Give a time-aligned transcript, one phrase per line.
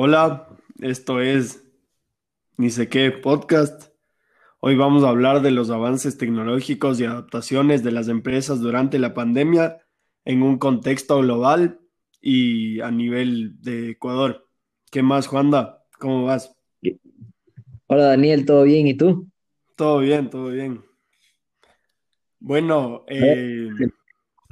[0.00, 0.46] Hola,
[0.80, 1.66] esto es
[2.56, 3.92] Ni sé qué podcast.
[4.60, 9.12] Hoy vamos a hablar de los avances tecnológicos y adaptaciones de las empresas durante la
[9.12, 9.78] pandemia
[10.24, 11.80] en un contexto global
[12.20, 14.46] y a nivel de Ecuador.
[14.92, 15.84] ¿Qué más, Juanda?
[15.98, 16.56] ¿Cómo vas?
[17.88, 18.86] Hola Daniel, ¿todo bien?
[18.86, 19.28] ¿Y tú?
[19.74, 20.80] Todo bien, todo bien.
[22.38, 23.68] Bueno, eh,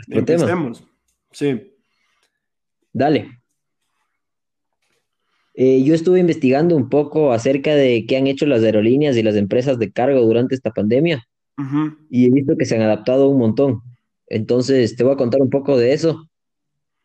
[0.08, 0.82] empecemos.
[1.30, 1.72] Sí.
[2.92, 3.45] Dale.
[5.58, 9.36] Eh, yo estuve investigando un poco acerca de qué han hecho las aerolíneas y las
[9.36, 11.26] empresas de cargo durante esta pandemia
[12.10, 13.80] y he visto que se han adaptado un montón.
[14.28, 16.28] Entonces, te voy a contar un poco de eso,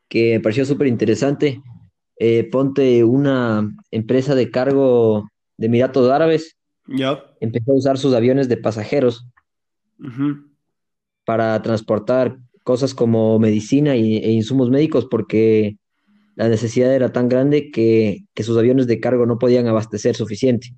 [0.10, 1.62] que me pareció súper interesante.
[2.20, 7.24] Eh, ponte una empresa de cargo de Emiratos Árabes, Ya.
[7.40, 9.26] empezó a usar sus aviones de pasajeros
[11.26, 15.78] para transportar cosas como medicina y- e insumos médicos porque
[16.36, 20.76] la necesidad era tan grande que, que sus aviones de cargo no podían abastecer suficiente.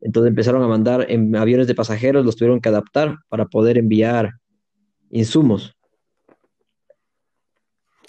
[0.00, 4.34] Entonces empezaron a mandar en aviones de pasajeros, los tuvieron que adaptar para poder enviar
[5.10, 5.76] insumos.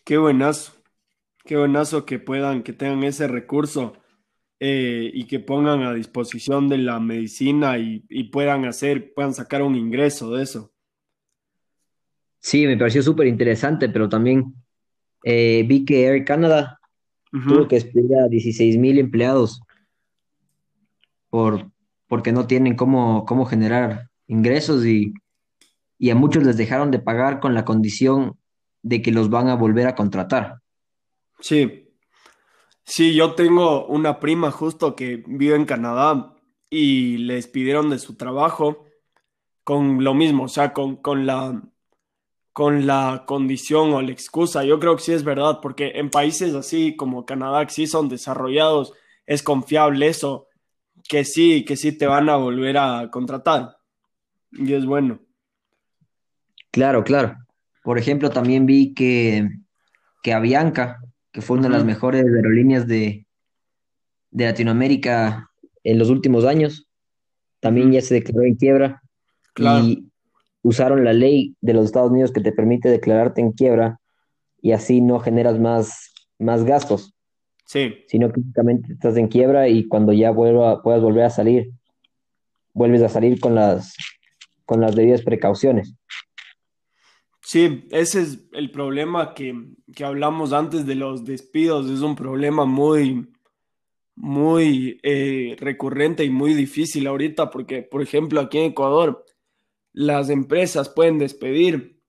[0.03, 0.73] Qué buenazo.
[1.45, 3.93] Qué buenazo que puedan, que tengan ese recurso
[4.59, 9.63] eh, y que pongan a disposición de la medicina y, y puedan hacer, puedan sacar
[9.63, 10.71] un ingreso de eso.
[12.39, 14.53] Sí, me pareció súper interesante, pero también
[15.23, 16.79] eh, vi que Air Canada
[17.31, 19.61] tuvo que despedir a 16 mil empleados
[21.29, 21.69] por,
[22.07, 25.13] porque no tienen cómo, cómo generar ingresos y,
[25.97, 28.37] y a muchos les dejaron de pagar con la condición
[28.81, 30.61] de que los van a volver a contratar.
[31.39, 31.89] Sí,
[32.83, 36.35] sí, yo tengo una prima justo que vive en Canadá
[36.69, 38.85] y le despidieron de su trabajo
[39.63, 41.61] con lo mismo, o sea, con, con la,
[42.59, 44.65] con la condición o la excusa.
[44.65, 48.09] Yo creo que sí es verdad, porque en países así como Canadá, que sí son
[48.09, 48.91] desarrollados,
[49.25, 50.49] es confiable eso,
[51.07, 53.77] que sí, que sí te van a volver a contratar.
[54.51, 55.21] Y es bueno.
[56.71, 57.37] Claro, claro.
[57.81, 59.47] Por ejemplo, también vi que,
[60.21, 63.25] que Avianca, que fue una de las mejores aerolíneas de,
[64.31, 65.49] de Latinoamérica
[65.85, 66.89] en los últimos años,
[67.61, 69.01] también ya se declaró en quiebra
[69.53, 70.11] claro, y
[70.61, 73.99] usaron la ley de los Estados Unidos que te permite declararte en quiebra
[74.61, 77.13] y así no generas más, más gastos,
[77.65, 78.03] sí.
[78.07, 81.71] sino que únicamente estás en quiebra y cuando ya vuelva, puedas volver a salir,
[82.73, 83.95] vuelves a salir con las,
[84.65, 85.95] con las debidas precauciones.
[87.41, 89.55] Sí, ese es el problema que,
[89.95, 91.89] que hablamos antes de los despidos.
[91.89, 93.27] Es un problema muy,
[94.15, 99.25] muy eh, recurrente y muy difícil ahorita porque, por ejemplo, aquí en Ecuador,
[99.93, 101.99] las empresas pueden despedir,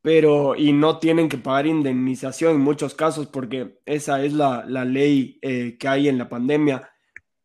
[0.00, 4.84] pero y no tienen que pagar indemnización en muchos casos porque esa es la, la
[4.84, 6.90] ley eh, que hay en la pandemia,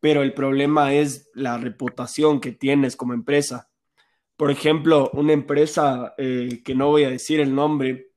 [0.00, 3.70] pero el problema es la reputación que tienes como empresa.
[4.36, 8.12] Por ejemplo, una empresa eh, que no voy a decir el nombre,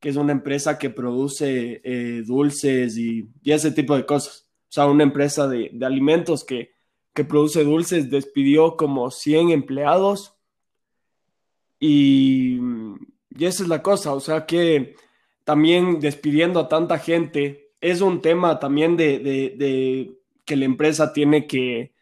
[0.00, 4.48] que es una empresa que produce eh, dulces y, y ese tipo de cosas.
[4.62, 6.71] O sea, una empresa de, de alimentos que,
[7.14, 10.34] que produce dulces despidió como 100 empleados
[11.78, 12.58] y,
[13.30, 14.14] y esa es la cosa.
[14.14, 14.94] O sea, que
[15.44, 21.12] también despidiendo a tanta gente es un tema también de, de, de que la empresa
[21.12, 21.92] tiene que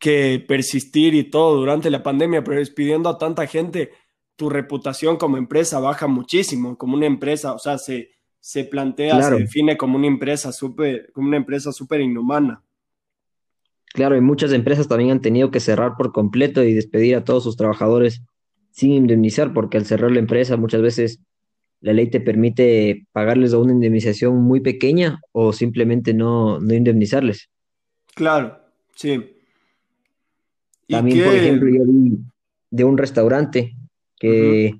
[0.00, 3.92] que persistir y todo durante la pandemia, pero despidiendo a tanta gente,
[4.34, 8.10] tu reputación como empresa baja muchísimo, como una empresa, o sea, se,
[8.40, 12.64] se plantea, se define como una empresa súper, como una empresa súper inhumana.
[13.92, 17.44] Claro, y muchas empresas también han tenido que cerrar por completo y despedir a todos
[17.44, 18.22] sus trabajadores
[18.70, 21.20] sin indemnizar, porque al cerrar la empresa muchas veces
[21.80, 27.48] la ley te permite pagarles una indemnización muy pequeña o simplemente no, no indemnizarles.
[28.14, 28.60] Claro,
[28.94, 29.36] sí.
[30.86, 32.18] Y También, por ejemplo, yo vi
[32.70, 33.76] de un restaurante
[34.18, 34.74] que,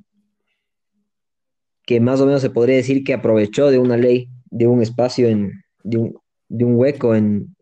[1.86, 5.28] que más o menos se podría decir que aprovechó de una ley, de un espacio,
[5.28, 5.52] en,
[5.82, 6.18] de un,
[6.48, 7.56] de un hueco en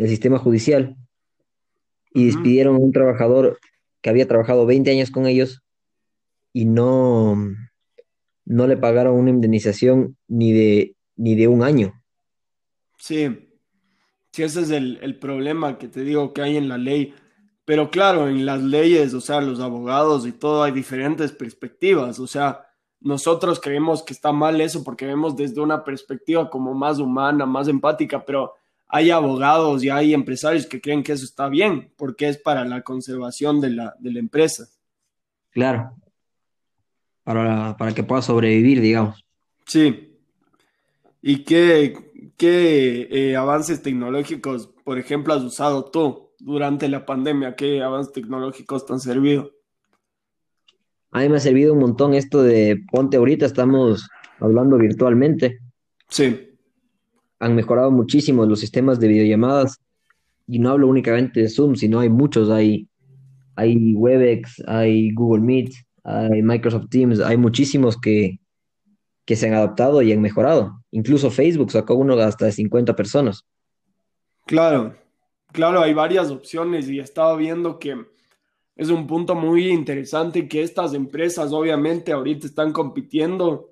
[0.00, 0.96] el sistema judicial
[2.14, 3.60] y despidieron a un trabajador
[4.00, 5.62] que había trabajado 20 años con ellos
[6.54, 7.36] y no,
[8.46, 11.92] no le pagaron una indemnización ni de, ni de un año.
[12.96, 13.50] sí,
[14.32, 17.14] sí, ese es el, el problema que te digo que hay en la ley.
[17.66, 22.18] Pero claro, en las leyes, o sea, los abogados y todo, hay diferentes perspectivas.
[22.18, 22.66] O sea,
[23.00, 27.68] nosotros creemos que está mal eso porque vemos desde una perspectiva como más humana, más
[27.68, 28.54] empática, pero
[28.90, 32.82] hay abogados y hay empresarios que creen que eso está bien porque es para la
[32.82, 34.68] conservación de la, de la empresa.
[35.50, 35.94] Claro,
[37.22, 39.24] para, para que pueda sobrevivir, digamos.
[39.66, 40.18] Sí.
[41.22, 42.32] ¿Y qué?
[42.36, 47.54] qué eh, avances tecnológicos, por ejemplo, has usado tú durante la pandemia?
[47.54, 49.52] ¿Qué avances tecnológicos te han servido?
[51.12, 54.08] A mí me ha servido un montón esto de ponte ahorita, estamos
[54.38, 55.58] hablando virtualmente.
[56.08, 56.49] Sí.
[57.40, 59.80] Han mejorado muchísimo los sistemas de videollamadas
[60.46, 62.88] y no hablo únicamente de Zoom, sino hay muchos, hay,
[63.56, 65.72] hay Webex, hay Google Meet,
[66.04, 68.38] hay Microsoft Teams, hay muchísimos que,
[69.24, 70.82] que se han adaptado y han mejorado.
[70.90, 73.44] Incluso Facebook sacó uno hasta de 50 personas.
[74.46, 74.94] Claro,
[75.52, 78.04] claro, hay varias opciones y estaba viendo que
[78.74, 83.69] es un punto muy interesante que estas empresas obviamente ahorita están compitiendo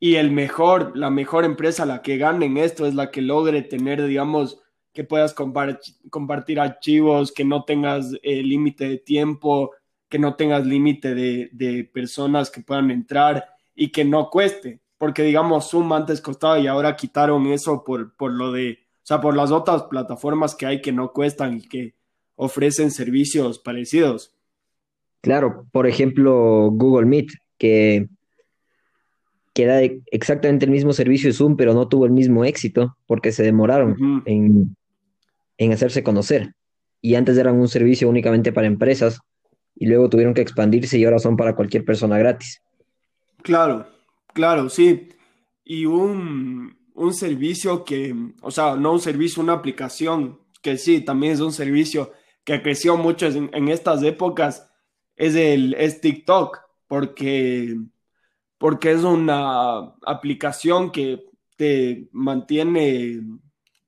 [0.00, 3.62] y el mejor, la mejor empresa, la que gane en esto es la que logre
[3.62, 4.60] tener, digamos,
[4.92, 9.72] que puedas compartir archivos, que no tengas eh, límite de tiempo,
[10.08, 13.44] que no tengas límite de, de, personas que puedan entrar
[13.74, 18.30] y que no cueste, porque digamos Zoom antes costaba y ahora quitaron eso por, por
[18.30, 21.94] lo de, o sea, por las otras plataformas que hay que no cuestan y que
[22.36, 24.34] ofrecen servicios parecidos.
[25.20, 28.08] Claro, por ejemplo, Google Meet, que,
[29.54, 29.80] que era
[30.10, 34.22] exactamente el mismo servicio de Zoom, pero no tuvo el mismo éxito porque se demoraron
[34.26, 34.76] en,
[35.56, 36.54] en hacerse conocer.
[37.00, 39.20] Y antes eran un servicio únicamente para empresas
[39.76, 42.62] y luego tuvieron que expandirse y ahora son para cualquier persona gratis.
[43.42, 43.86] Claro,
[44.32, 45.08] claro, sí.
[45.64, 51.34] Y un, un servicio que, o sea, no un servicio, una aplicación, que sí, también
[51.34, 52.12] es un servicio
[52.44, 54.70] que creció mucho en, estas épocas
[55.16, 57.76] es, el, es TikTok, porque,
[58.64, 61.22] porque es una aplicación que
[61.54, 63.20] te mantiene,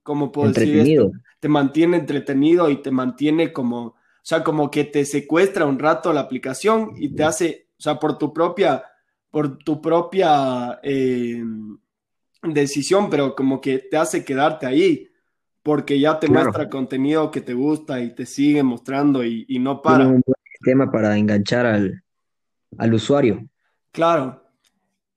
[0.02, 1.12] ¿cómo puedo decir esto?
[1.40, 6.12] Te mantiene entretenido y te mantiene como, o sea, como que te secuestra un rato
[6.12, 8.84] la aplicación y te hace, o sea, por tu propia,
[9.30, 11.42] por tu propia eh,
[12.42, 15.08] decisión, pero como que te hace quedarte ahí
[15.62, 20.04] porque ya te muestra contenido que te gusta y te sigue mostrando y, no para.
[20.04, 22.04] Tiene un buen sistema para enganchar al,
[22.76, 23.48] al usuario.
[23.90, 24.42] Claro.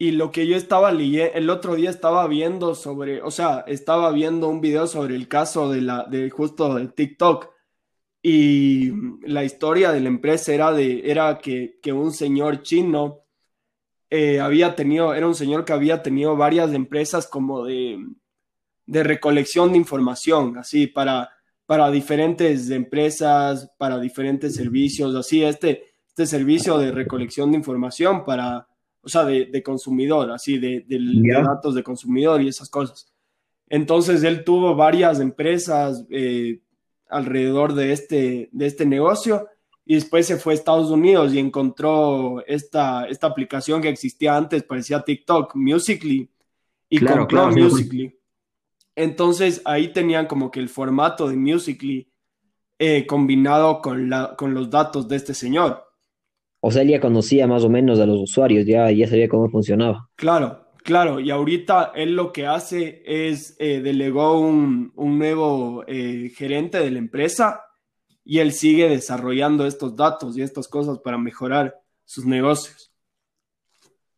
[0.01, 4.09] Y lo que yo estaba leyendo, el otro día estaba viendo sobre, o sea, estaba
[4.13, 7.49] viendo un video sobre el caso de la, de justo de TikTok.
[8.21, 8.93] Y
[9.27, 13.25] la historia de la empresa era de, era que, que un señor chino
[14.09, 17.99] eh, había tenido, era un señor que había tenido varias empresas como de,
[18.85, 21.29] de recolección de información, así, para,
[21.65, 28.68] para diferentes empresas, para diferentes servicios, así, este, este servicio de recolección de información para,
[29.09, 30.85] o sea, de, consumidor, así, de,
[31.43, 33.11] datos de consumidor y esas cosas.
[33.67, 36.61] Entonces, él tuvo varias empresas eh,
[37.09, 39.47] alrededor de este, de este negocio
[39.85, 44.63] y después se fue a Estados Unidos y encontró esta, esta aplicación que existía antes,
[44.63, 46.29] parecía TikTok, Musically,
[46.89, 48.15] y compró Musically.
[48.95, 52.11] Entonces ahí tenían como que el formato de Musically
[52.77, 55.88] eh, combinado con, la, con los datos de este señor.
[56.61, 59.49] O sea, él ya conocía más o menos a los usuarios, ya, ya sabía cómo
[59.49, 60.09] funcionaba.
[60.15, 61.19] Claro, claro.
[61.19, 66.99] Y ahorita él lo que hace es eh, delegó un, nuevo eh, gerente de la
[66.99, 67.61] empresa
[68.25, 72.91] y él sigue desarrollando estos datos y estas cosas para mejorar sus negocios.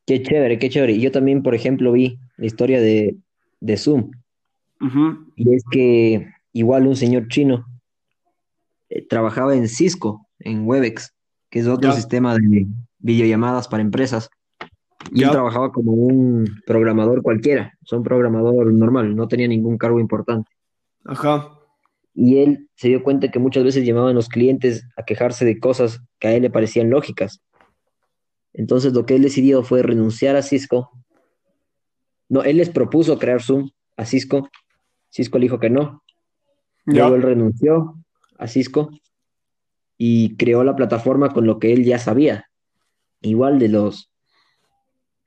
[0.05, 0.99] Qué chévere, qué chévere.
[0.99, 3.17] Yo también, por ejemplo, vi la historia de,
[3.59, 4.11] de Zoom.
[5.35, 7.65] Y es que igual un señor chino
[8.89, 11.13] eh, trabajaba en Cisco, en Webex,
[11.51, 12.65] que es otro sistema de
[12.97, 14.29] videollamadas para empresas.
[15.11, 19.99] Y él trabajaba como un programador cualquiera, o un programador normal, no tenía ningún cargo
[19.99, 20.49] importante.
[21.05, 21.49] Ajá.
[22.13, 26.01] Y él se dio cuenta que muchas veces llamaban los clientes a quejarse de cosas
[26.19, 27.41] que a él le parecían lógicas.
[28.53, 30.89] Entonces lo que él decidió fue renunciar a Cisco.
[32.29, 34.49] No, él les propuso crear Zoom a Cisco
[35.09, 36.03] Cisco le dijo que no.
[36.85, 37.95] Luego él renunció
[38.37, 38.89] a Cisco
[40.03, 42.49] y creó la plataforma con lo que él ya sabía.
[43.21, 44.09] Igual de los,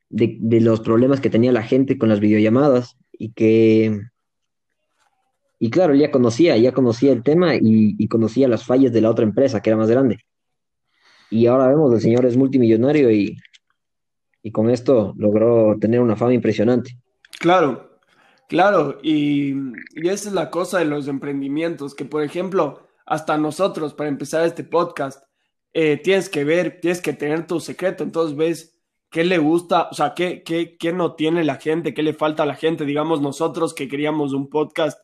[0.09, 4.01] de, los problemas que tenía la gente con las videollamadas y que...
[5.61, 9.11] Y claro, él ya conocía, ya conocía el tema y, conocía las fallas de la
[9.11, 10.19] otra empresa, que era más grande.
[11.31, 13.37] Y ahora vemos, el señor es multimillonario y,
[14.43, 16.99] y con esto logró tener una fama impresionante.
[17.39, 17.95] Claro,
[18.49, 19.55] Claro, y,
[19.95, 24.65] esa es la cosa de los emprendimientos, que por ejemplo, hasta nosotros, para empezar este
[24.65, 25.23] podcast,
[25.73, 28.79] eh, tienes que ver, tienes que tener tu secreto, entonces ves
[29.11, 32.43] qué le gusta, o sea, qué, qué, qué no tiene la gente, qué le falta
[32.43, 35.01] a la gente, digamos nosotros que queríamos un podcast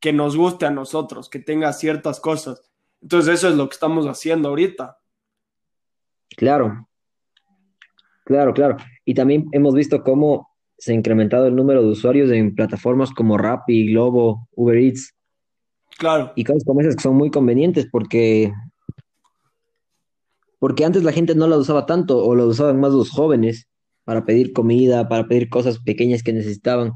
[0.00, 2.62] que nos guste a nosotros, que tenga ciertas cosas.
[3.00, 4.98] Entonces eso es lo que estamos haciendo ahorita.
[6.36, 6.88] Claro,
[8.24, 8.76] claro, claro.
[9.04, 13.38] Y también hemos visto cómo se ha incrementado el número de usuarios en plataformas como
[13.38, 15.13] Rappi, Globo, Uber Eats
[15.98, 18.52] Claro, y cosas como esas que son muy convenientes porque,
[20.58, 23.68] porque antes la gente no las usaba tanto o las usaban más los jóvenes
[24.04, 26.92] para pedir comida, para pedir cosas pequeñas que necesitaban.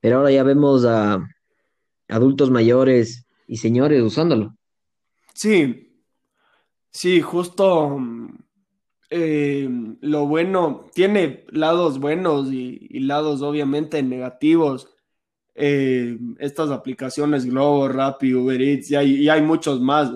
[0.00, 1.18] Pero ahora ya vemos a
[2.08, 4.54] adultos mayores y señores usándolo.
[5.34, 6.02] sí,
[6.90, 8.38] sí, justo mm,
[9.10, 9.68] eh,
[10.00, 14.94] lo bueno, tiene lados buenos y, y lados obviamente negativos.
[15.60, 20.12] Eh, estas aplicaciones Globo, Rappi, Uber Eats, y hay, y hay muchos más,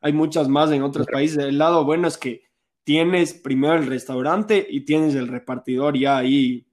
[0.00, 1.38] hay muchas más en otros países.
[1.38, 2.44] El lado bueno es que
[2.82, 6.66] tienes primero el restaurante y tienes el repartidor ya ahí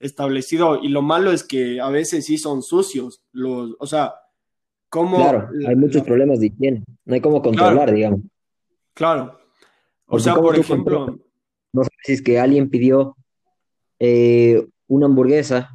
[0.00, 4.14] establecido, y lo malo es que a veces sí son sucios, los, o sea,
[4.88, 6.84] como, Claro, hay muchos problemas de higiene.
[7.04, 8.20] No hay cómo claro, controlar, digamos.
[8.92, 9.38] claro,
[10.04, 11.18] o Porque sea, por controlas, ejemplo,
[11.72, 13.16] no sabes si es que alguien pidió
[14.00, 15.70] eh, una hamburguesa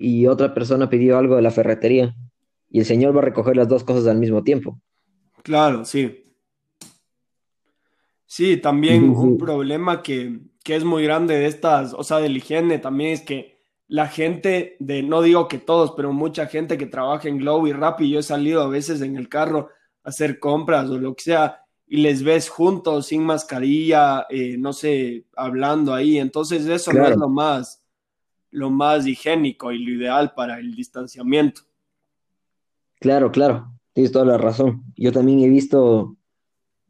[0.00, 2.16] y otra persona pidió algo de la ferretería
[2.70, 4.80] y el señor va a recoger las dos cosas al mismo tiempo.
[5.42, 6.24] claro, sí.
[8.24, 12.38] Sí, también un problema que, que es muy grande de estas, o sea, de la
[12.38, 16.86] higiene también es que la gente de, no digo que todos, pero mucha gente que
[16.86, 19.68] trabaja en Globo y Rappi, yo he salido a veces en el carro
[20.04, 24.72] a hacer compras o lo que sea, y les ves juntos, sin mascarilla, eh, no
[24.72, 27.79] sé, hablando ahí, entonces eso no es lo más,
[28.50, 31.62] lo más higiénico y lo ideal para el distanciamiento.
[33.00, 33.72] claro, claro.
[33.92, 34.84] Tienes toda la razón.
[34.96, 36.16] Yo también he visto,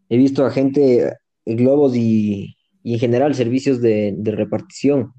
[0.09, 1.09] he visto a gente,
[1.47, 5.13] eh, globos y, y en general servicios de, de repartición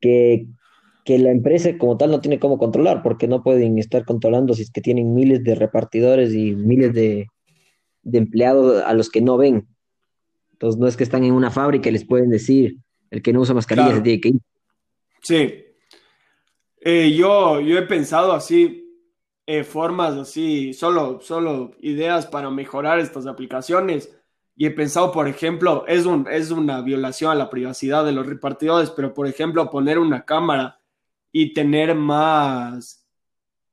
[0.00, 0.46] que,
[1.04, 4.62] que la empresa como tal no tiene cómo controlar porque no pueden estar controlando si
[4.62, 7.26] es que tienen miles de repartidores y miles de,
[8.02, 9.66] de empleados a los que no ven.
[10.52, 12.78] Entonces no es que están en una fábrica y les pueden decir,
[13.10, 14.40] el que no usa mascarilla se claro, tiene que ir.
[15.22, 15.64] Sí.
[16.80, 18.88] Eh, yo, yo he pensado así,
[19.46, 24.14] eh, formas así, solo, solo ideas para mejorar estas aplicaciones.
[24.56, 28.26] Y he pensado, por ejemplo, es un, es una violación a la privacidad de los
[28.26, 30.80] repartidores, pero por ejemplo, poner una cámara
[31.30, 33.06] y tener más,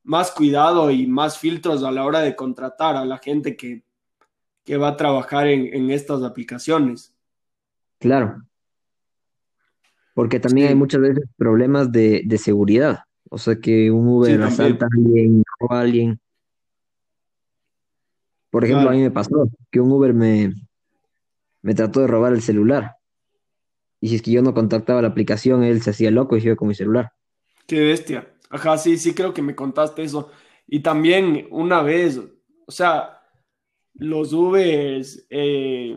[0.04, 3.82] más cuidado y más filtros a la hora de contratar a la gente que,
[4.64, 7.14] que va a trabajar en, en estas aplicaciones.
[7.98, 8.42] Claro,
[10.16, 13.00] porque también hay muchas veces problemas de, de seguridad.
[13.28, 16.20] O sea, que un sí, Uber asalta también, a alguien, a alguien.
[18.48, 20.54] Por ejemplo, a mí me pasó que un Uber me,
[21.60, 22.96] me trató de robar el celular.
[24.00, 26.56] Y si es que yo no contactaba la aplicación, él se hacía loco y iba
[26.56, 27.12] con mi celular.
[27.66, 28.26] Qué bestia.
[28.48, 30.30] Ajá, sí, sí creo que me contaste eso.
[30.66, 32.18] Y también una vez,
[32.64, 33.20] o sea,
[33.92, 35.94] los Ubers, eh,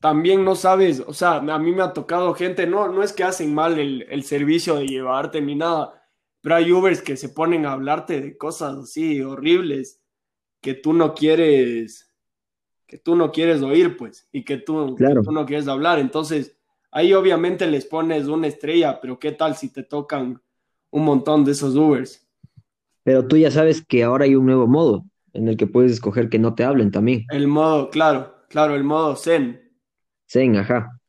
[0.00, 3.24] también no sabes, o sea, a mí me ha tocado gente, no, no es que
[3.24, 6.02] hacen mal el, el servicio de llevarte ni nada,
[6.40, 10.00] pero hay Ubers que se ponen a hablarte de cosas así horribles
[10.60, 12.12] que tú no quieres,
[12.86, 15.98] que tú no quieres oír, pues, y que tú, que Claro, tú no quieres hablar.
[15.98, 16.56] Entonces,
[16.90, 20.40] ahí obviamente les pones una estrella, pero ¿qué tal si te tocan
[20.90, 22.28] un montón de esos Ubers?
[23.08, 26.28] pero tú ya sabes que ahora hay un nuevo modo en el que puedes escoger
[26.28, 27.24] que no te hablen también.
[27.30, 29.67] El modo, claro, claro, el modo Zen.
[30.28, 31.00] Zen, ajá.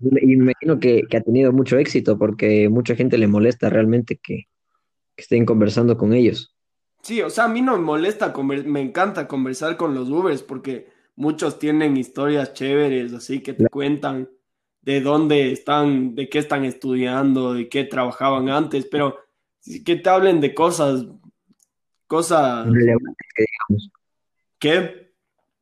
[0.00, 4.16] Y me imagino que, que ha tenido mucho éxito porque mucha gente le molesta realmente
[4.16, 4.44] que,
[5.14, 6.54] que estén conversando con ellos.
[7.02, 10.88] Sí, o sea, a mí no me molesta, me encanta conversar con los Ubers porque
[11.14, 14.28] muchos tienen historias chéveres, así que te cuentan
[14.82, 19.18] de dónde están, de qué están estudiando, de qué trabajaban antes, pero
[19.84, 21.06] que te hablen de cosas,
[22.06, 23.90] cosas Relevantes, que digamos.
[24.58, 25.12] que,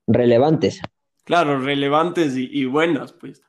[0.07, 0.81] Relevantes,
[1.25, 3.43] claro, relevantes y, y buenas, pues.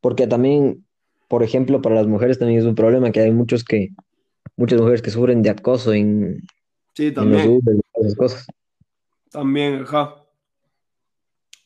[0.00, 0.84] porque también,
[1.28, 3.90] por ejemplo, para las mujeres también es un problema que hay muchos que,
[4.56, 6.42] muchas mujeres que sufren de acoso en,
[6.94, 8.46] Sí, en los también, Uber, esas cosas.
[9.30, 10.16] también, ajá.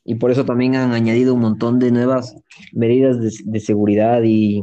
[0.05, 2.37] Y por eso también han añadido un montón de nuevas
[2.73, 4.63] medidas de, de seguridad y,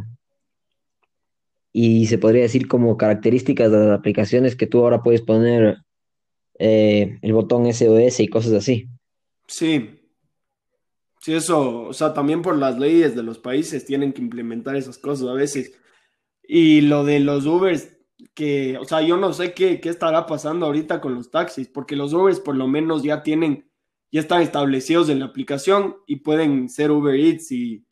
[1.73, 5.79] y se podría decir como características de las aplicaciones que tú ahora puedes poner
[6.59, 8.87] eh, el botón SOS y cosas así.
[9.47, 9.99] Sí,
[11.23, 14.97] sí, eso, o sea, también por las leyes de los países tienen que implementar esas
[14.97, 15.73] cosas a veces.
[16.45, 17.95] Y lo de los Ubers,
[18.33, 21.95] que, o sea, yo no sé qué, qué estará pasando ahorita con los taxis, porque
[21.95, 23.69] los Ubers por lo menos ya tienen,
[24.11, 27.85] ya están establecidos en la aplicación y pueden ser Uber Eats si,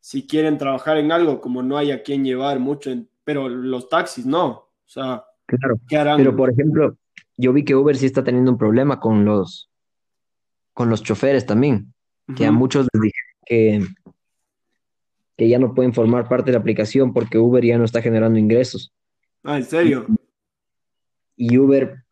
[0.00, 3.88] si quieren trabajar en algo, como no hay a quien llevar mucho, en- pero los
[3.88, 5.76] taxis no, o sea, Claro.
[5.88, 6.36] ¿qué Pero harán?
[6.36, 6.96] por ejemplo,
[7.36, 9.70] yo vi que Uber sí está teniendo un problema con los,
[10.72, 11.93] con los choferes también,
[12.36, 13.86] que a muchos les dijeron que,
[15.36, 18.38] que ya no pueden formar parte de la aplicación porque Uber ya no está generando
[18.38, 18.92] ingresos.
[19.42, 20.06] Ah, ¿en serio?
[21.36, 22.04] Y Uber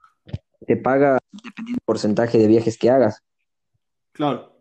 [0.66, 3.20] te paga dependiendo del porcentaje de viajes que hagas.
[4.12, 4.52] Claro.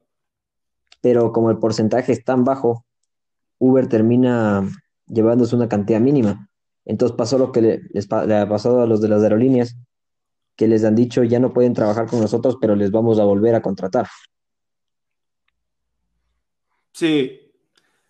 [1.01, 2.85] Pero como el porcentaje es tan bajo,
[3.57, 4.67] Uber termina
[5.07, 6.47] llevándose una cantidad mínima.
[6.85, 9.75] Entonces pasó lo que le, les pa- le ha pasado a los de las aerolíneas,
[10.55, 13.55] que les han dicho ya no pueden trabajar con nosotros, pero les vamos a volver
[13.55, 14.07] a contratar.
[16.93, 17.39] Sí.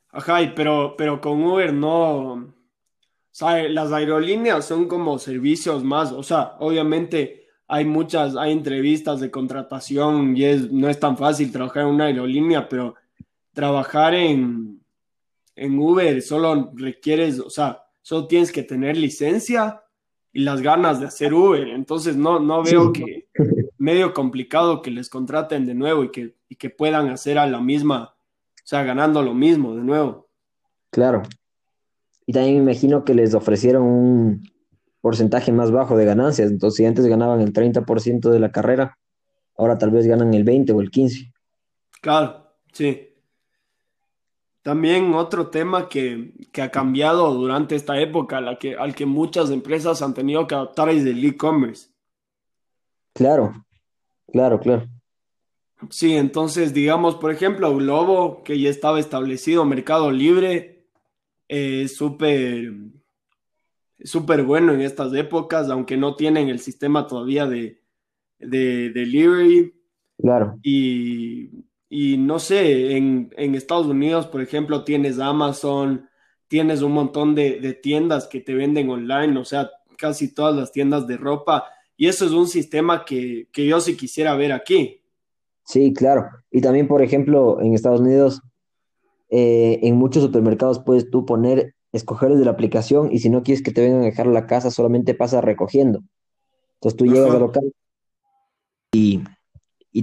[0.09, 2.33] Ajá, y pero, pero con Uber no.
[2.33, 6.11] O sea, las aerolíneas son como servicios más.
[6.11, 11.51] O sea, obviamente hay muchas, hay entrevistas de contratación y es, no es tan fácil
[11.51, 12.95] trabajar en una aerolínea, pero
[13.53, 14.81] trabajar en,
[15.55, 19.81] en Uber solo requieres, o sea, solo tienes que tener licencia
[20.33, 21.69] y las ganas de hacer Uber.
[21.69, 23.27] Entonces no, no Sí, veo que
[23.77, 27.61] medio complicado que les contraten de nuevo y que, y que puedan hacer a la
[27.61, 28.15] misma,
[28.63, 30.27] o sea, ganando lo mismo de nuevo.
[30.89, 31.23] claro.
[32.27, 34.43] Y también me imagino que les ofrecieron un
[35.01, 36.49] porcentaje más bajo de ganancias.
[36.49, 38.97] Entonces, si antes ganaban el 30% de la carrera,
[39.57, 41.33] ahora tal vez ganan el 20 o el 15.
[41.99, 43.09] Claro, sí.
[44.61, 49.49] También otro tema que, que ha cambiado durante esta época, la que, al que muchas
[49.49, 51.89] empresas han tenido que adaptar es el e-commerce.
[53.13, 53.65] Claro,
[54.31, 54.87] claro, claro.
[55.89, 60.85] Sí, entonces digamos, por ejemplo, Globo, que ya estaba establecido, Mercado Libre,
[61.49, 62.71] eh, es súper,
[64.03, 67.81] súper bueno en estas épocas, aunque no tienen el sistema todavía de,
[68.39, 69.73] de delivery.
[70.17, 70.59] Claro.
[70.61, 71.49] Y,
[71.89, 76.07] y no sé, en, en Estados Unidos, por ejemplo, tienes Amazon,
[76.47, 80.71] tienes un montón de, de tiendas que te venden online, o sea, casi todas las
[80.71, 81.65] tiendas de ropa.
[81.97, 85.00] Y eso es un sistema que, que yo sí quisiera ver aquí.
[85.71, 86.27] Sí, claro.
[86.51, 88.41] Y también, por ejemplo, en Estados Unidos,
[89.29, 93.63] eh, en muchos supermercados puedes tú poner, escoger desde la aplicación y si no quieres
[93.63, 96.01] que te vengan a dejar la casa, solamente pasa recogiendo.
[96.73, 97.71] Entonces tú llegas al local
[98.91, 99.23] y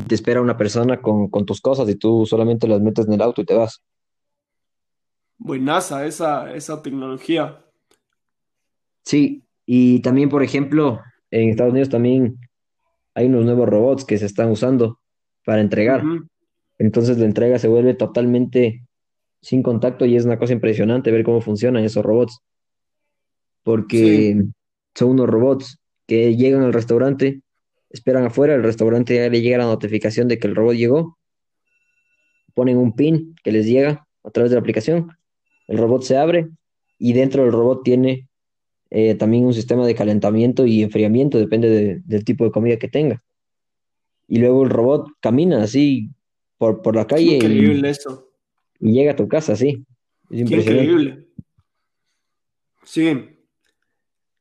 [0.06, 3.20] te espera una persona con, con tus cosas y tú solamente las metes en el
[3.20, 3.82] auto y te vas.
[5.36, 7.62] Buenaza esa, esa tecnología.
[9.02, 12.38] Sí, y también, por ejemplo, en Estados Unidos también
[13.12, 14.98] hay unos nuevos robots que se están usando
[15.48, 16.02] para entregar.
[16.78, 18.82] Entonces la entrega se vuelve totalmente
[19.40, 22.42] sin contacto y es una cosa impresionante ver cómo funcionan esos robots, Sí,
[23.64, 24.44] porque
[24.94, 27.40] son unos robots que llegan al restaurante,
[27.88, 31.16] esperan afuera, el restaurante ya le llega la notificación de que el robot llegó,
[32.54, 35.10] ponen un pin que les llega a través de la aplicación,
[35.66, 36.48] el robot se abre
[36.98, 38.28] y dentro del robot tiene
[38.90, 42.88] eh, también un sistema de calentamiento y enfriamiento, depende de- del tipo de comida que
[42.88, 43.22] tenga.
[44.28, 46.10] Y luego el robot camina así
[46.58, 48.28] por, por la calle y, increíble eso.
[48.78, 49.84] y llega a tu casa, sí.
[50.30, 50.84] Es impresionante.
[50.92, 51.28] increíble.
[52.84, 53.30] Sí.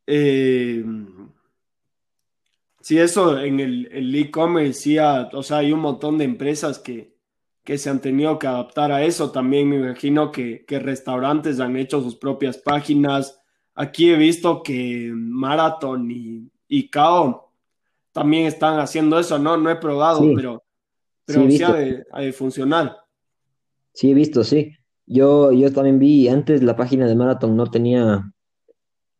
[0.06, 0.84] Eh,
[2.82, 6.80] sí, eso en el el e-commerce, sí, ha- o sea, hay un montón de empresas
[6.80, 7.14] que,
[7.64, 9.32] que se han tenido que adaptar a eso.
[9.32, 13.42] También me imagino que, que restaurantes han hecho sus propias páginas.
[13.76, 17.47] Aquí he visto que Marathon y, y Kao
[18.18, 19.58] también están haciendo eso, ¿no?
[19.58, 20.64] No he probado, Sí, pero,
[21.26, 22.98] sí pero sí ha de, ha de funcionar.
[23.94, 24.74] sí he visto, sí.
[25.06, 28.32] Yo, yo también vi, antes la página de Marathon no tenía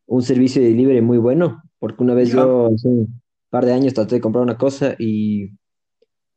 [0.06, 3.94] un servicio de delivery muy bueno, porque una vez yo hace un par de años
[3.94, 5.44] traté de comprar una cosa y,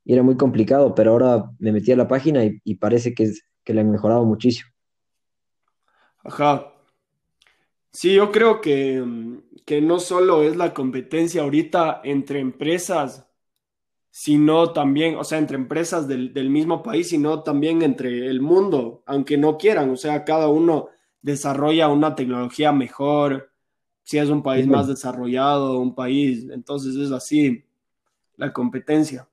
[0.06, 3.24] y era muy complicado, pero ahora me metí a la página y, y parece que,
[3.26, 4.70] es- que le han mejorado muchísimo.
[6.24, 6.71] Ajá.
[7.92, 9.04] Sí, yo creo que,
[9.66, 13.28] que no solo es la competencia ahorita entre empresas,
[14.12, 19.04] sino también, o sea, entre empresas del, del mismo país, sino también entre el mundo,
[19.06, 20.90] aunque no quieran, o sea, cada uno
[21.22, 23.52] desarrolla una tecnología mejor,
[24.04, 27.64] si es un país más desarrollado, un país, entonces es así
[28.38, 29.28] la competencia.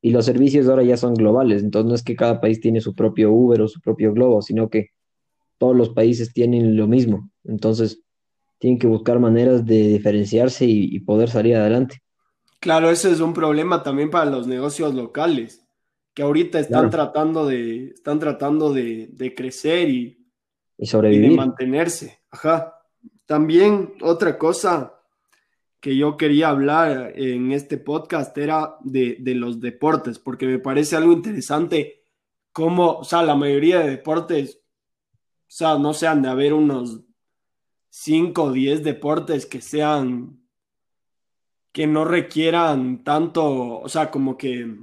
[0.00, 2.94] Y los servicios ahora ya son globales, entonces no es que cada país tiene su
[2.94, 4.90] propio Uber o su propio Globo, sino que
[5.62, 7.30] todos los países tienen lo mismo.
[7.44, 8.02] Entonces
[8.58, 12.02] tienen que buscar maneras de diferenciarse y, y poder salir adelante.
[12.60, 15.66] Claro, ese es un problema también para los negocios locales,
[16.14, 16.90] que ahorita están Claro.
[16.90, 20.18] tratando de, están tratando de, de crecer y
[20.78, 21.32] Y y de sobrevivir.
[21.32, 22.20] mantenerse.
[22.30, 22.74] Ajá.
[23.26, 24.94] También otra cosa
[25.80, 30.96] que yo quería hablar en este podcast era de, de los deportes, porque me parece
[30.96, 32.04] algo interesante
[32.52, 34.61] cómo, o sea, la mayoría de deportes,
[35.54, 37.00] sea, no sean de haber unos
[37.90, 40.40] 5 o 10 deportes que sean,
[41.72, 44.78] que no requieran tanto, o sea, como que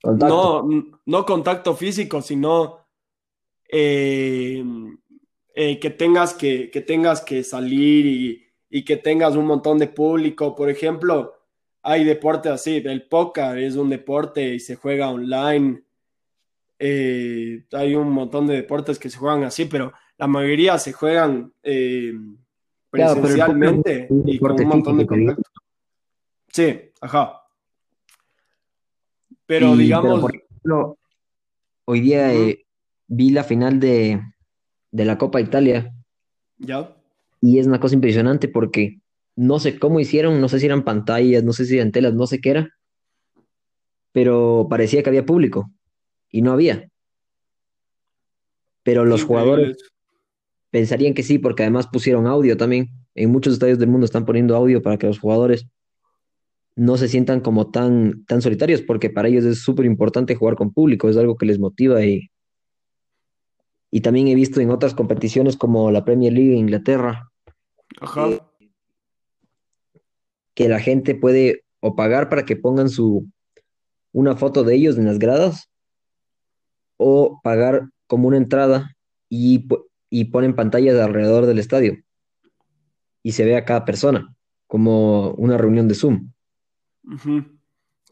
[0.00, 0.64] Contacto.
[0.68, 2.86] no, no contacto físico, sino
[3.68, 4.64] eh,
[5.54, 9.88] eh, que, tengas que, que tengas que salir y, y que tengas un montón de
[9.88, 10.54] público.
[10.54, 11.34] Por ejemplo,
[11.82, 15.82] hay deportes así, el póker es un deporte y se juega online.
[16.78, 21.52] Eh, hay un montón de deportes que se juegan así, pero la mayoría se juegan
[21.62, 22.12] eh,
[22.90, 25.50] presencialmente y con un montón de contacto.
[26.48, 27.42] Sí, ajá.
[29.46, 30.20] Pero digamos.
[30.20, 30.98] por ejemplo,
[31.84, 32.66] hoy día eh,
[33.06, 34.20] vi la final de,
[34.90, 35.94] de la Copa Italia.
[36.58, 36.94] Ya.
[37.40, 39.00] Y es una cosa impresionante porque
[39.34, 42.26] no sé cómo hicieron, no sé si eran pantallas, no sé si eran telas, no
[42.26, 42.70] sé qué era,
[44.12, 45.70] pero parecía que había público
[46.36, 46.90] y no había.
[48.82, 49.78] Pero los jugadores
[50.70, 52.90] pensarían que sí, porque además pusieron audio también.
[53.14, 55.66] En muchos estadios del mundo están poniendo audio para que los jugadores
[56.74, 60.74] no se sientan como tan, tan solitarios, porque para ellos es súper importante jugar con
[60.74, 62.30] público, es algo que les motiva y,
[63.90, 67.30] y también he visto en otras competiciones como la Premier League en Inglaterra,
[70.52, 73.26] que la gente puede o pagar para que pongan su
[74.12, 75.70] una foto de ellos en las gradas
[76.96, 78.96] o pagar como una entrada
[79.28, 79.66] y,
[80.10, 81.98] y ponen pantallas alrededor del estadio
[83.22, 86.30] y se ve a cada persona como una reunión de Zoom.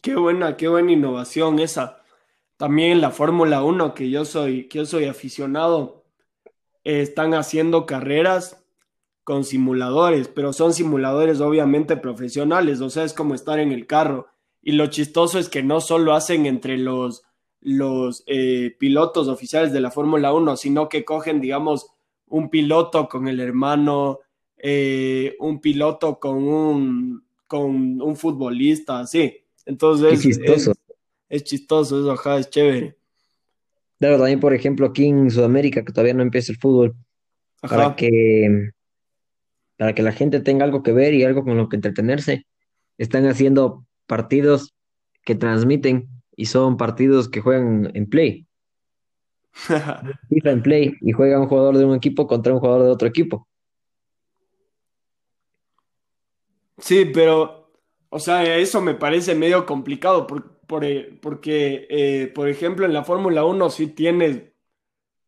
[0.03, 2.03] Qué buena, qué buena innovación esa.
[2.57, 6.05] También la Fórmula 1, que yo soy, que yo soy aficionado,
[6.85, 8.65] están haciendo carreras
[9.25, 14.27] con simuladores, pero son simuladores obviamente profesionales, o sea, es como estar en el carro.
[14.63, 17.25] Y lo chistoso es que no solo hacen entre los,
[17.65, 21.89] los eh, pilotos oficiales de la Fórmula 1, sino que cogen, digamos,
[22.29, 24.21] un piloto con el hermano,
[24.59, 29.39] eh, un piloto con un, con un futbolista, así.
[29.65, 30.21] Entonces, es,
[31.45, 32.99] chistoso, eso, ajá, es chévere.
[33.99, 36.95] Claro, también, por ejemplo, aquí en Sudamérica, que todavía no empieza el fútbol,
[37.63, 38.73] para que,
[39.79, 42.47] para que la gente tenga algo que ver y algo con lo que entretenerse,
[42.99, 44.75] están haciendo partidos
[45.25, 48.47] que transmiten y son partidos que juegan en play.
[50.29, 53.09] FIFA en play y juega un jugador de un equipo contra un jugador de otro
[53.09, 53.49] equipo.
[56.79, 57.71] Sí, pero,
[58.09, 63.05] o sea, eso me parece medio complicado por, eh, porque, eh, por ejemplo, en la
[63.05, 64.43] Fórmula 1 sí tienes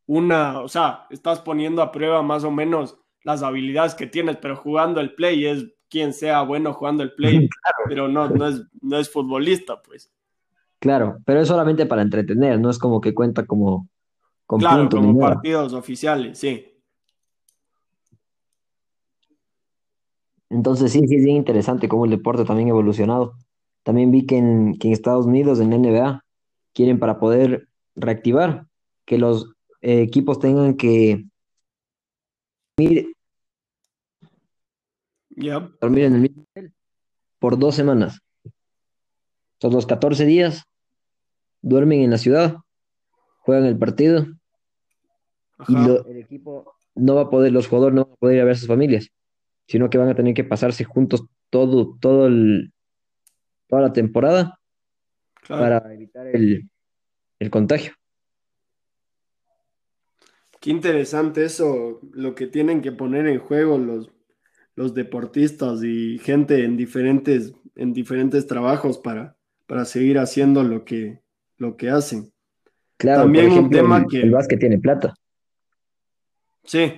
[0.07, 4.57] una, o sea, estás poniendo a prueba más o menos las habilidades que tienes, pero
[4.57, 7.49] jugando el play es quien sea bueno jugando el play,
[7.89, 10.13] pero no, no, es, no es futbolista, pues.
[10.79, 13.89] Claro, pero es solamente para entretener, no es como que cuenta como,
[14.47, 16.73] claro, como partidos oficiales, sí.
[20.49, 23.35] Entonces sí, sí es bien interesante cómo el deporte también ha evolucionado.
[23.83, 26.25] También vi que en, Estados Unidos, en la NBA,
[26.73, 28.67] quieren para poder reactivar,
[29.05, 31.25] que los eh, equipos tengan que
[32.77, 33.13] dormir,
[35.81, 36.73] dormir en el mismo hotel
[37.39, 38.21] por dos semanas.
[39.61, 40.65] Son los 14 días,
[41.63, 42.57] duermen en la ciudad,
[43.39, 44.27] juegan el partido.
[45.69, 48.45] Y el equipo no va a poder, los jugadores no van a poder ir a
[48.45, 49.11] ver a sus familias
[49.67, 52.73] sino que van a tener que pasarse juntos todo, todo el,
[53.69, 54.61] toda la temporada
[55.49, 56.71] para evitar el,
[57.51, 57.93] contagio.
[60.61, 64.11] Qué interesante eso, lo que tienen que poner en juego los,
[64.75, 69.36] los deportistas y gente en diferentes, en diferentes trabajos para,
[69.67, 71.23] para seguir haciendo lo que,
[71.59, 72.33] lo que hacen.
[72.97, 74.21] Claro, También un tema que...
[74.21, 75.15] El básquet tiene plata.
[76.65, 76.93] Sí,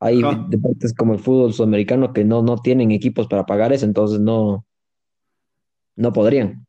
[0.00, 4.20] hay deportes como el fútbol sudamericano que no, no tienen equipos para pagar eso, entonces
[4.20, 4.64] no,
[5.96, 6.66] no podrían.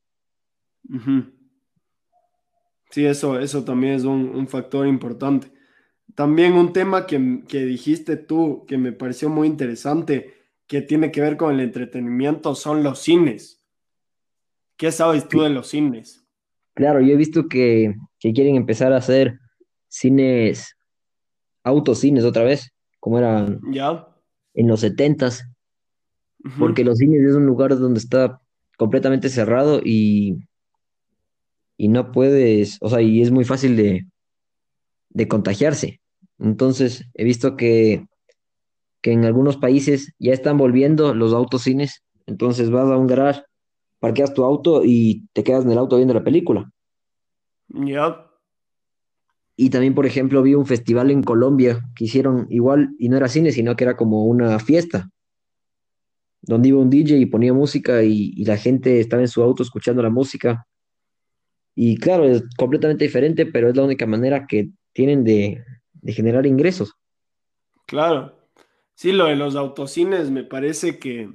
[2.90, 5.52] Sí, eso, eso también es un, factor importante.
[6.16, 10.34] También un tema que, que, dijiste tú, que me pareció muy interesante,
[10.66, 13.59] que tiene que ver con el entretenimiento, son los cines.
[14.80, 16.24] ¿Qué sabes tú de los cines?
[16.74, 19.38] Claro, yo he visto que, que quieren empezar a hacer
[19.90, 20.74] cines,
[21.66, 23.46] autocines otra vez como era
[24.54, 25.44] en los setentas,
[26.58, 28.40] porque los cines es un lugar donde está
[28.78, 30.48] completamente cerrado y,
[31.76, 34.06] y no puedes, o sea, y es muy fácil de,
[35.10, 36.00] de contagiarse.
[36.38, 38.06] Entonces, he visto que,
[39.02, 43.42] que en algunos países ya están volviendo los autocines, entonces vas a un garage,
[44.00, 46.72] parqueas tu auto y te quedas en el auto viendo la película.
[47.70, 48.26] Ya.
[49.56, 53.28] Y también, por ejemplo, vi un festival en Colombia que hicieron igual, y no era
[53.28, 55.10] cine, sino que era como una fiesta,
[56.42, 60.02] donde iba un DJ y ponía música y, la gente estaba en su auto escuchando
[60.02, 60.66] la música.
[61.76, 65.62] Y claro, es completamente diferente, pero es la única manera que tienen de,
[66.08, 66.94] generar ingresos.
[67.86, 68.40] Claro.
[68.96, 71.30] Sí, lo de los autocines me parece que,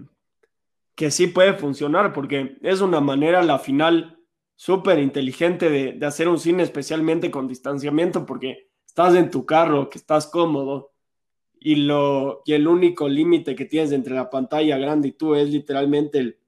[0.95, 4.19] que sí puede funcionar porque es una manera, la final,
[4.57, 9.91] súper inteligente de, de hacer un cine, especialmente con distanciamiento, porque estás en tu carro,
[9.91, 10.93] que estás cómodo
[11.59, 15.51] y, lo, y el único límite que tienes entre la pantalla grande y tú es
[15.51, 16.39] literalmente el,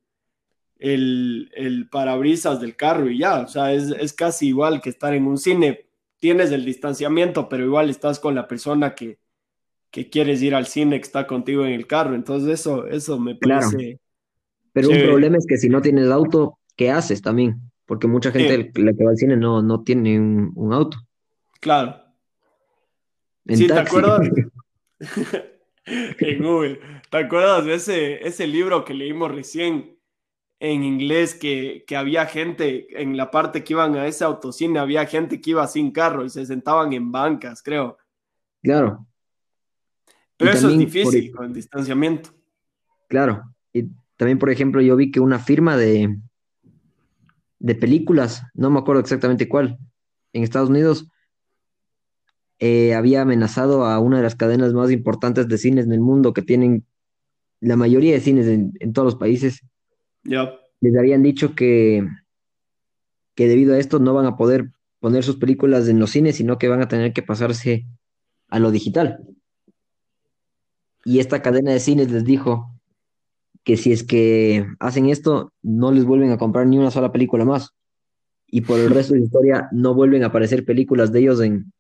[0.79, 5.15] el, el parabrisas del carro y ya, o sea, es, es, casi igual que estar
[5.15, 5.87] en un cine.
[6.19, 9.19] Tienes el distanciamiento, pero igual estás con la persona que,
[9.91, 12.15] que quieres ir al cine, que está contigo en el carro.
[12.15, 13.77] Entonces eso, eso me parece...
[13.77, 14.06] Claro.
[14.77, 17.63] Pero un problema es que si no tienes auto, ¿qué haces también?
[17.87, 20.99] Porque mucha gente la que va al cine no, no tiene un, un auto.
[21.61, 21.97] Claro.
[23.47, 23.83] En sí, taxi.
[23.83, 24.31] ¿te acuerdas?
[25.87, 26.79] en Google.
[27.09, 29.97] ¿Te acuerdas de ese, ese libro que leímos recién
[30.61, 35.07] en inglés que, que, había gente en la parte que iban a ese autocine, había
[35.07, 37.97] gente que iba sin carro y se sentaban en bancas, creo.
[38.63, 39.07] Claro.
[40.37, 41.39] Pero y eso es difícil por...
[41.39, 42.29] con distanciamiento.
[43.09, 43.55] Claro.
[43.73, 43.87] Y
[44.17, 46.17] también, por ejemplo, yo vi que una firma de,
[47.59, 49.79] de películas, no me acuerdo exactamente cuál,
[50.33, 51.09] en Estados Unidos,
[52.59, 56.33] eh, había amenazado a una de las cadenas más importantes de cines en el mundo
[56.33, 56.87] que tienen
[57.61, 59.61] la mayoría de cines en, en todos los países.
[60.23, 60.55] Yeah.
[60.81, 62.07] Les habían dicho que,
[63.35, 66.59] que debido a esto no van a poder poner sus películas en los cines, sino
[66.59, 67.87] que van a tener que pasarse
[68.49, 69.21] a lo digital.
[71.05, 72.76] Y esta cadena de cines les dijo
[73.67, 77.45] que si es que hacen esto, no les vuelven a comprar ni una sola película
[77.45, 77.75] más.
[78.47, 81.73] Y por el resto de la historia no vuelven a aparecer películas de ellos en,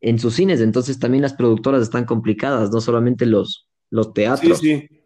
[0.00, 0.60] en sus cines.
[0.60, 4.58] Entonces también las productoras están complicadas, no solamente los, los teatros.
[4.58, 5.02] Sí, sí,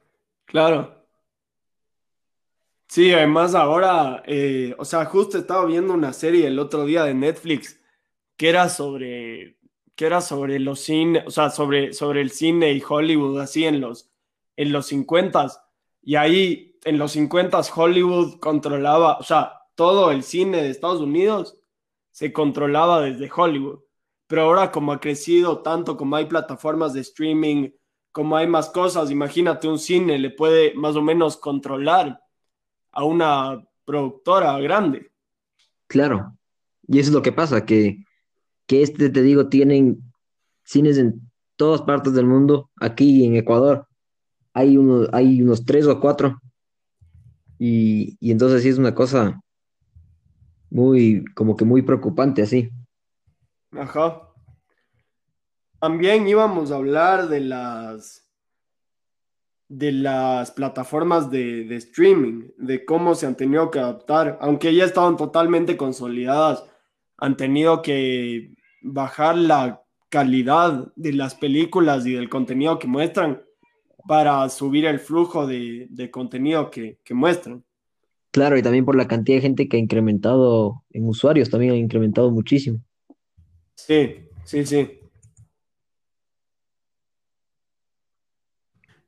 [0.47, 1.07] claro.
[2.89, 7.13] Sí, además ahora, eh, o sea, justo estaba viendo una serie el otro día de
[7.13, 7.79] Netflix
[8.39, 9.59] que era sobre,
[9.95, 13.83] que era sobre los cines, o sea, sobre, sobre el cine y Hollywood, así en
[13.83, 14.11] los,
[14.57, 15.49] en los 50
[16.03, 21.59] y ahí en los 50 Hollywood controlaba, o sea, todo el cine de Estados Unidos
[22.11, 23.81] se controlaba desde Hollywood.
[24.27, 27.71] Pero ahora como ha crecido tanto, como hay plataformas de streaming,
[28.13, 32.21] como hay más cosas, imagínate un cine le puede más o menos controlar
[32.93, 35.11] a una productora grande.
[35.87, 36.37] Claro,
[36.87, 38.05] y eso es lo que pasa, que,
[38.67, 40.03] que este, te digo, tienen
[40.63, 43.87] cines en todas partes del mundo, aquí en Ecuador
[44.55, 46.41] hay, uno, hay unos tres o cuatro,
[47.59, 49.41] y, y entonces sí es una cosa
[50.71, 52.71] muy, como que muy preocupante así.
[53.73, 54.21] Ajá.
[55.81, 58.23] También íbamos a hablar de las
[59.69, 64.85] de las plataformas de, de, streaming, de cómo se han tenido que adaptar, aunque ya
[64.85, 66.65] estaban totalmente consolidadas,
[67.17, 73.43] han tenido que bajar la calidad de las películas y del contenido que muestran
[74.07, 77.65] para subir el flujo de, de contenido que, que, muestran.
[78.31, 81.77] Claro, y también por la cantidad de gente que ha incrementado en usuarios, también ha
[81.77, 82.81] incrementado muchísimo.
[83.75, 85.01] Sí, sí, sí.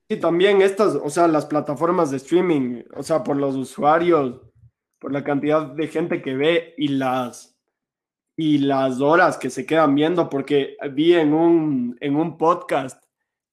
[0.09, 4.41] Y también estas, o sea, las plataformas de streaming, o sea, por los usuarios,
[5.01, 7.59] por la cantidad de gente que ve y las,
[8.37, 13.06] y las horas que se quedan viendo, porque vi en un, en un podcast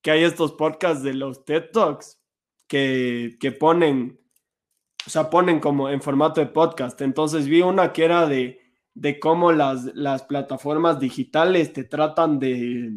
[0.03, 2.19] que hay estos podcasts de los TED Talks
[2.67, 4.19] que, que ponen,
[5.07, 7.01] o sea, ponen como en formato de podcast.
[7.01, 8.59] Entonces vi una que era de,
[8.93, 12.91] de cómo las, las plataformas digitales te tratan de,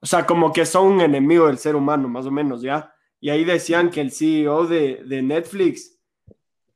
[0.00, 2.92] o sea, como que son un enemigo del ser humano, más o menos, ¿ya?
[3.20, 5.98] Y ahí decían que el CEO de, de Netflix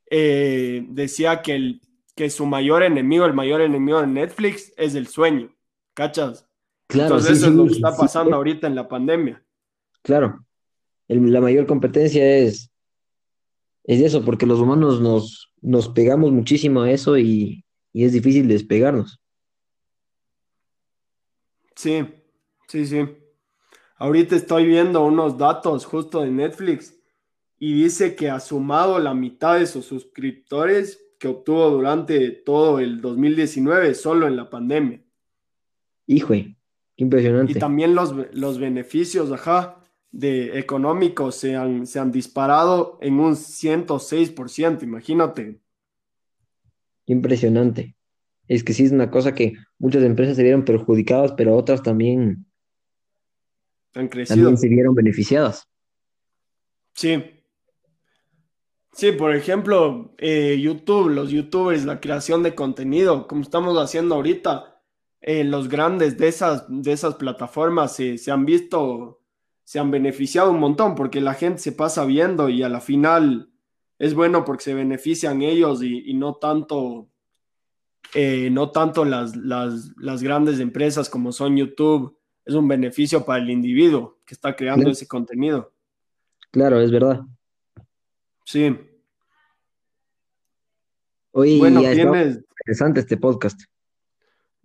[0.09, 1.81] eh, decía que, el,
[2.15, 5.53] que su mayor enemigo, el mayor enemigo de Netflix es el sueño,
[5.93, 6.47] ¿cachas?
[6.87, 8.35] Claro, Entonces sí, eso sí, es lo que está pasando sí.
[8.35, 9.43] ahorita en la pandemia.
[10.01, 10.45] Claro,
[11.07, 12.71] El- la mayor competencia es,
[13.83, 18.47] es eso, porque los humanos nos, nos pegamos muchísimo a eso y, y es difícil
[18.47, 19.19] despegarnos.
[21.75, 22.05] Sí,
[22.67, 23.05] sí, sí.
[23.97, 26.97] Ahorita estoy viendo unos datos justo de Netflix
[27.59, 33.01] y dice que ha sumado la mitad de sus suscriptores que obtuvo durante todo el
[33.01, 35.01] 2019 solo en la pandemia.
[36.07, 36.33] Hijo,
[36.95, 37.59] qué Y impresionante.
[37.59, 39.81] también los, los beneficios, ajá,
[40.11, 45.61] de económicos se han, se han disparado en un 106%, imagínate.
[47.05, 47.95] Qué impresionante.
[48.47, 52.45] Es que sí es una cosa que muchas empresas se vieron perjudicadas, pero otras también,
[53.95, 54.49] Han crecido.
[54.49, 55.67] también se vieron beneficiadas.
[56.93, 57.23] Sí.
[58.93, 64.74] Sí, por ejemplo, eh, YouTube, los YouTubers, la creación de contenido, como estamos haciendo ahorita,
[65.27, 69.23] eh, los grandes de esas, de esas plataformas se, se han visto,
[69.63, 73.49] se han beneficiado un montón porque la gente se pasa viendo y a la final
[73.97, 77.09] es bueno porque se benefician ellos y, y no tanto,
[78.13, 82.15] eh, no tanto las, las, las, grandes empresas como son YouTube.
[82.45, 85.73] Es un beneficio para el individuo que está creando ese contenido.
[86.51, 87.21] Claro, es verdad.
[88.43, 88.77] Sí.
[91.31, 92.43] Oye, bueno, tienes...
[92.61, 93.59] interesante este podcast.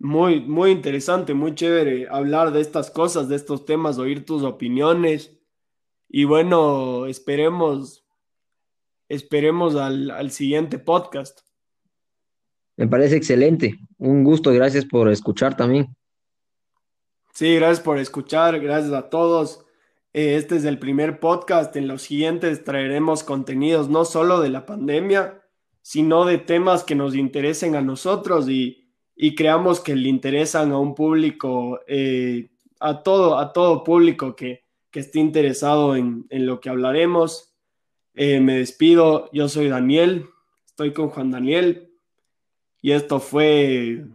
[0.03, 5.37] Muy, muy interesante, muy chévere hablar de estas cosas, de estos temas, oír tus opiniones.
[6.09, 8.03] Y bueno, esperemos,
[9.07, 11.41] esperemos al, al siguiente podcast.
[12.77, 13.77] Me parece excelente.
[13.99, 15.95] Un gusto, gracias por escuchar también.
[17.35, 19.63] Sí, gracias por escuchar, gracias a todos.
[20.13, 21.75] Eh, este es el primer podcast.
[21.75, 25.43] En los siguientes traeremos contenidos no solo de la pandemia,
[25.83, 28.80] sino de temas que nos interesen a nosotros y,
[29.23, 34.63] y creamos que le interesan a un público, eh, a, todo, a todo público que,
[34.89, 37.53] que esté interesado en, en, lo que hablaremos.
[38.15, 40.25] Eh, me despido, yo soy Daniel,
[40.65, 41.93] estoy con Juan Daniel.
[42.81, 44.07] Y esto fue